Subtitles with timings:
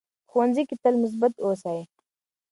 [0.25, 1.79] په ښوونځي کې تل مثبت اوسئ.